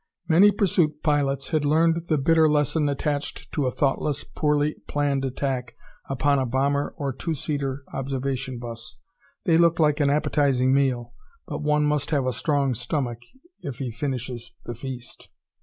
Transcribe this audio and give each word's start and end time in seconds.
Many 0.27 0.49
pursuit 0.49 1.03
pilots 1.03 1.49
had 1.49 1.63
learned 1.63 2.07
the 2.07 2.17
bitter 2.17 2.49
lesson 2.49 2.89
attached 2.89 3.51
to 3.51 3.67
a 3.67 3.71
thoughtless, 3.71 4.23
poorly 4.23 4.77
planned 4.87 5.23
attack 5.23 5.75
upon 6.09 6.39
a 6.39 6.45
bomber 6.47 6.95
or 6.97 7.13
two 7.13 7.35
seater 7.35 7.83
observation 7.93 8.57
bus. 8.57 8.97
They 9.45 9.59
looked 9.59 9.79
like 9.79 9.99
an 9.99 10.09
appetizing 10.09 10.73
meal 10.73 11.13
but 11.45 11.61
one 11.61 11.85
must 11.85 12.09
have 12.09 12.25
a 12.25 12.33
strong 12.33 12.73
stomach 12.73 13.19
if 13.61 13.77
he 13.77 13.91
finishes 13.91 14.55
the 14.65 14.73
feast. 14.73 15.29